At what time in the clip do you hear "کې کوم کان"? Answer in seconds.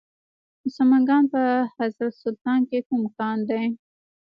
2.69-3.37